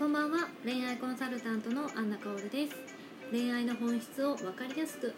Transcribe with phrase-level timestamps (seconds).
[0.00, 0.48] こんばんは。
[0.64, 2.72] 恋愛コンサルタントのアンナカオルです。
[3.30, 5.12] 恋愛の本質を分かりやすく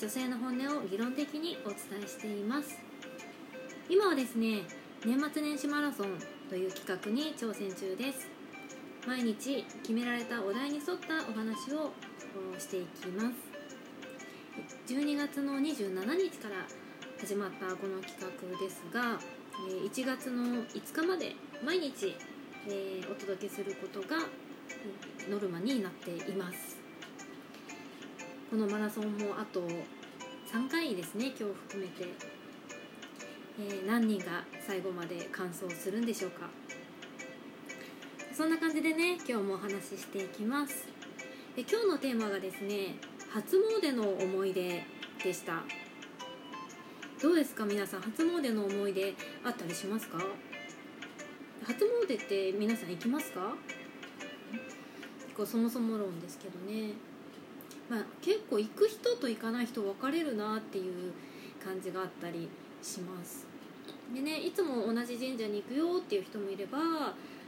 [0.00, 2.78] 女性の本音を議論的にお伝えしています。
[3.90, 4.62] 今はですね
[5.04, 6.16] 年末年始マラソン
[6.48, 8.26] という企画に挑戦中です。
[9.06, 11.92] 毎日決められたお題に沿ったお話を
[12.58, 13.36] していきます。
[14.94, 16.66] 12月の27日から
[17.20, 19.18] 始まったこの企画ですが
[19.68, 22.16] 1月の5日まで毎日
[22.68, 24.18] えー、お届けすることが
[25.28, 26.78] ノルマになっています。
[28.50, 29.60] このマラソンもあと
[30.52, 32.06] 3回ですね今日含めて、
[33.58, 36.48] えー、何人が最後まで完走するんでしょうか。
[38.32, 40.86] そんな感じでね今日もお話ししていきます。
[41.56, 42.96] で今日のテーマがですね
[43.30, 44.84] 初詣の思い出
[45.24, 45.62] でした。
[47.20, 50.18] どうですか皆さん初詣の思い出あったりしますか？
[51.64, 53.54] 初詣って皆さん行きますか？
[55.36, 56.90] こうそもそも論ですけどね、
[57.88, 61.12] まあ、結構行く人と行かない人分かれるなっていう
[61.64, 62.48] 感じがあったり
[62.82, 63.46] します。
[64.12, 66.78] でねいつも同じ神社に行くよっていう人もいれば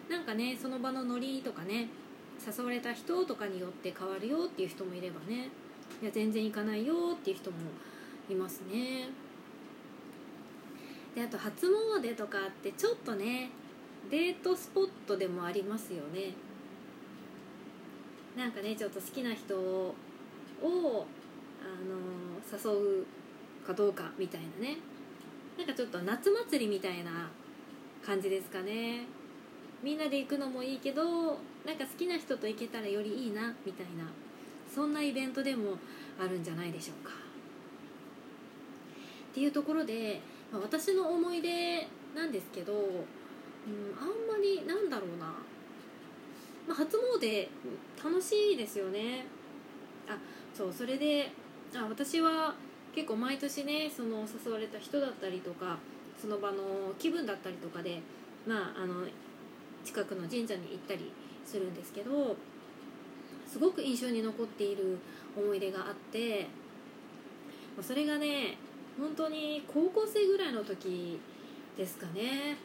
[0.08, 1.88] なんかねその場のノリとかね
[2.46, 5.48] 誘われた人とかによって変わるよっていう人もいればね
[6.00, 7.56] いや全然行かないよっていう人も
[8.30, 9.08] いますね。
[11.14, 11.66] であと初
[12.00, 13.50] 詣とかってちょっとね
[14.10, 16.34] デートスポットでもありますよね。
[18.36, 19.94] なんかねちょっと好きな人を
[20.60, 20.64] あ
[21.84, 23.06] の誘う
[23.66, 24.76] かどうかみたいなね。
[25.56, 27.30] なんかちょっと夏祭りみたいな
[28.04, 29.06] 感じですかね。
[29.82, 34.04] みんなで行くのもいいけどなんか好きな人と行けたらよりいいなみたいな
[34.72, 35.76] そんなイベントでも
[36.18, 37.12] あるんじゃないでしょうか。
[37.12, 37.16] っ
[39.34, 40.20] ていうところで、
[40.52, 42.72] 私の思い出なんですけど
[43.66, 45.26] うん、あんまりなんだろうな、
[46.68, 47.48] まあ、初詣
[48.02, 49.26] 楽しいですよね。
[50.08, 50.18] あ
[50.54, 51.30] そうそれで
[51.74, 52.54] あ私は
[52.94, 55.78] 結構毎年ねその誘われた人だったりとか
[56.20, 58.00] その場の気分だったりとかで
[58.46, 59.06] まああの
[59.84, 61.12] 近くの神社に行ったり
[61.44, 62.36] するんですけど
[63.46, 64.98] すごく印象に残っている
[65.36, 66.46] 思い出があって
[67.82, 68.56] それがね
[68.98, 71.20] 本当に高校生ぐらいの時
[71.76, 72.56] ですかね。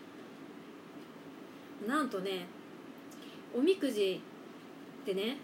[1.87, 2.45] なんとね
[3.55, 4.21] おみくじ
[5.05, 5.37] でね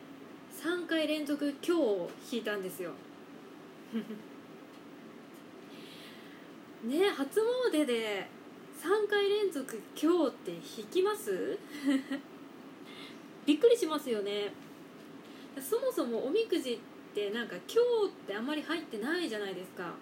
[0.51, 2.91] 3回連続「今日」を引いたんですよ。
[6.83, 7.41] ね初
[7.71, 8.27] 詣で
[8.79, 11.57] 3回連続「今日」って引きます？
[13.45, 14.53] びっくりしますよね。
[15.59, 16.79] そもそもおみくじっ
[17.13, 19.93] てなんか「今日」ってあんまり入ってないじゃないですか。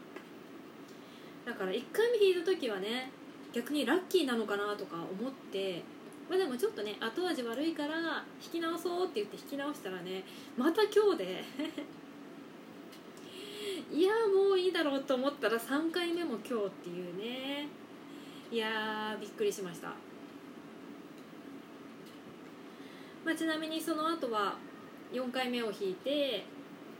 [1.45, 3.11] だから1回目引いた時はね
[3.51, 5.83] 逆にラッキーなのかなとか思って
[6.29, 10.23] まあ、でもちょっとね後味悪いから引き直そうって言って引き直したらね
[10.57, 11.43] また今日で
[13.91, 17.67] いやもういいだろうと思ったら3回目も今日っていうね。
[18.53, 19.87] いやびっくりしました、
[23.25, 24.57] まあ、ちなみにその後は
[25.11, 26.45] 4回目を引いて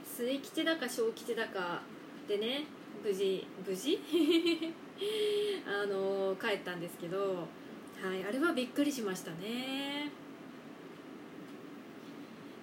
[0.03, 1.83] 末吉だか小吉だか
[2.27, 2.63] でね
[3.03, 3.99] 無事無事？
[5.67, 7.47] あの帰ったんですけど
[8.03, 10.11] はいあれはびっくりしましたね。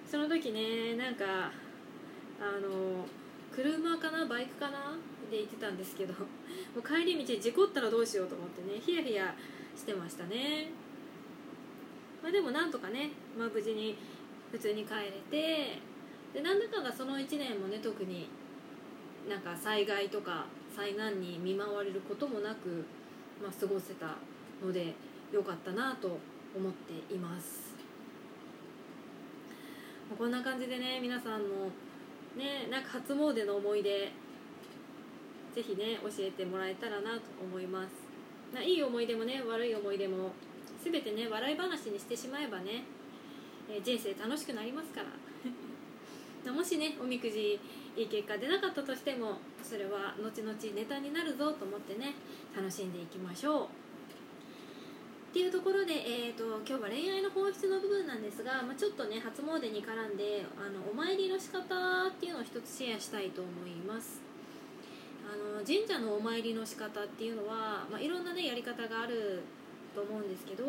[0.05, 1.25] その時ねなんか
[2.39, 3.07] あの
[3.51, 4.99] 車かなバイクかな？
[5.31, 6.27] で行ってたんですけど も
[6.77, 9.35] う帰り道事故ったらどうしようと思ってねヒヤヒヤ
[9.75, 10.69] してましたね。
[12.21, 13.95] まあでもなんとかね、まあ、無事に
[14.51, 15.79] 普通に帰れて
[16.35, 18.29] でなんだかんだその1年もね特に
[19.27, 22.85] なんか災害とか災難に見舞われることもなく、
[23.41, 24.17] まあ、過ごせた
[24.63, 24.93] ので
[25.31, 26.19] 良かったなと
[26.55, 27.71] 思っています。
[30.17, 31.67] こんな感じでね皆さんの
[32.35, 34.11] ねなんか初詣の思い出
[35.55, 38.11] ぜひね教えてもらえたらなと思います。
[38.65, 40.31] いい思い出もね悪い思い出も
[40.83, 42.83] 全てね笑い話にしてしまえばね、
[43.69, 45.07] え人生楽しくなりますから。
[46.51, 47.59] もしねおみくじ
[47.95, 52.15] いい結果出なかったとしてもそれは後々ネタになるぞと思ってね
[52.55, 53.90] 楽しんでいきましょう。
[55.31, 64.19] っていうところで、えーと、今日は恋愛の本質の部分なんですが、まあ、ちょっとね初詣に絡んであのお参りの仕方っていうのを一つシェアしたいと思います。
[65.23, 69.39] あの神社のお参りの仕方っていうのは、まあ、いろんなねやり方がある
[69.95, 70.65] と思うんですけど、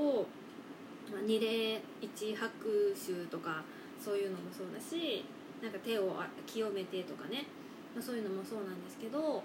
[1.11, 3.65] まあ、二礼一拍手とか
[3.99, 5.25] そういうのもそうだし
[5.61, 6.15] なんか手を
[6.47, 7.47] 清めてとかね、
[7.97, 9.43] まあ、そういうのもそうなんですけど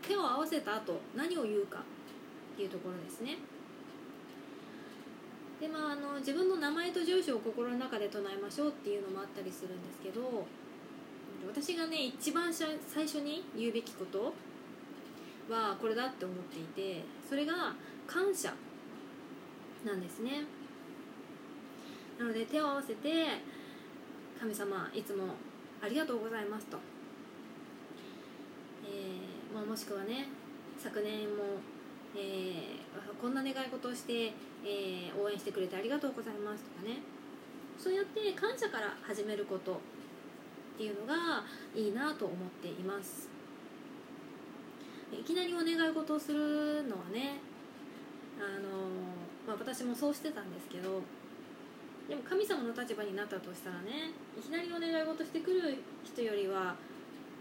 [0.00, 3.36] 手を合わせた後何を言うかっていうところですね。
[5.62, 10.44] でまああの自分の名前と住所を心の中で唱えましょうっていうのもあったりするんですけど
[11.46, 12.76] 私がね一番最
[13.06, 14.34] 初に言うべきこと
[15.48, 17.76] はこれだって思っていてそれが
[18.08, 18.52] 感謝
[19.86, 20.42] なんですね。
[22.18, 23.08] なので手を合わせて
[24.40, 25.34] 神様いつも
[25.80, 26.76] ありがとうございますと、
[28.84, 30.26] えーまあ、もしくはね
[30.78, 31.60] 昨年も、
[32.16, 32.81] えー、
[33.22, 34.34] こんな願い事をして、
[34.66, 36.98] えー、応援してくれてありがとうございますとかね。
[37.78, 39.76] そうやって感謝から始めることっ
[40.76, 43.30] ていうのがいいなと思っています。
[45.12, 47.38] いきなりお願い事をするのはね
[48.40, 48.90] あの、
[49.46, 51.02] まあ、私もそうしてたんですけど
[52.08, 56.74] でも神様の立場になったとしたらねいきなりお願い事してくる人よりは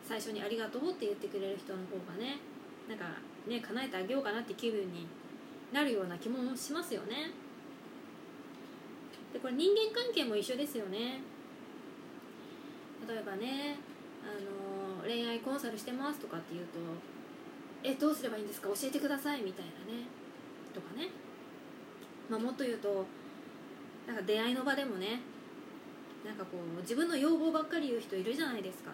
[0.04, 2.38] 最初に「ありがとう」って言ってくれる人の方がね
[2.90, 3.06] なんか
[3.48, 5.08] ね叶えてあげようかなって気分に
[5.72, 7.32] なるような気もしますよね。
[9.34, 11.22] でこれ人間関係も一緒ですよね。
[13.08, 13.78] 例えばね
[14.24, 14.28] あ
[15.04, 16.80] の恋愛コンサルしてますとかって言うと
[17.84, 18.68] 「えどうすればいいんですか？
[18.70, 20.06] 教えてください」みたいなね。
[20.74, 21.10] とかね、
[22.30, 23.06] まあ、もっと言うと
[24.08, 25.20] なんか出会いの場でもね
[26.26, 28.92] なんかこう自分の要望ばっかり言う人いるじゃないですか。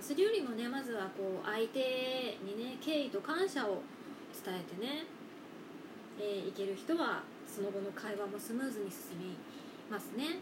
[0.00, 3.82] それよりもねまずはこう相手にね敬意と感謝を
[4.44, 5.04] 伝えてね、
[6.18, 9.36] えー、いける人はその後の会話もスムーズに進み
[9.90, 10.38] ますね。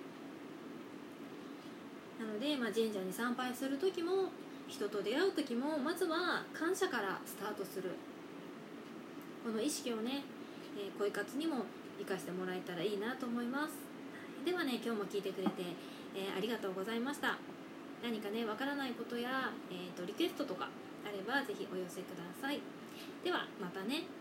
[2.18, 4.32] なので、まあ、神社に参拝する時も
[4.68, 7.90] 人と出会う時もまずは感謝からスタートする。
[9.44, 10.24] この意識をね、
[10.76, 11.64] えー、恋活にも
[11.98, 13.74] 生かしてもらえたらいいなと思います。
[14.44, 15.62] ではね今日も聞いてくれて、
[16.14, 17.38] えー、ありがとうございました。
[18.02, 20.68] 何かねわからないことや、えーと、リクエストとか
[21.04, 22.60] あればぜひお寄せください。
[23.24, 24.15] ではまたね。